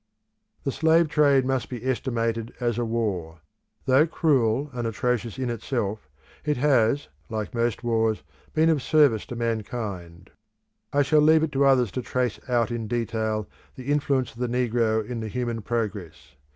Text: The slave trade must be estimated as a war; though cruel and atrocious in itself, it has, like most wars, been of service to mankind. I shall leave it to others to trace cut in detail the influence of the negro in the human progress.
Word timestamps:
The 0.63 0.71
slave 0.71 1.09
trade 1.09 1.45
must 1.45 1.69
be 1.69 1.87
estimated 1.87 2.55
as 2.59 2.79
a 2.79 2.85
war; 2.85 3.41
though 3.85 4.07
cruel 4.07 4.71
and 4.73 4.87
atrocious 4.87 5.37
in 5.37 5.51
itself, 5.51 6.09
it 6.43 6.57
has, 6.57 7.07
like 7.29 7.53
most 7.53 7.83
wars, 7.83 8.23
been 8.55 8.69
of 8.69 8.81
service 8.81 9.27
to 9.27 9.35
mankind. 9.35 10.31
I 10.91 11.03
shall 11.03 11.21
leave 11.21 11.43
it 11.43 11.51
to 11.51 11.65
others 11.65 11.91
to 11.91 12.01
trace 12.01 12.39
cut 12.39 12.71
in 12.71 12.87
detail 12.87 13.47
the 13.75 13.91
influence 13.91 14.31
of 14.31 14.39
the 14.39 14.47
negro 14.47 15.07
in 15.07 15.19
the 15.19 15.27
human 15.27 15.61
progress. 15.61 16.35